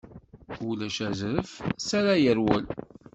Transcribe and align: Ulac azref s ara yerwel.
Ulac 0.69 0.97
azref 1.07 1.51
s 1.87 1.89
ara 1.97 2.13
yerwel. 2.23 2.65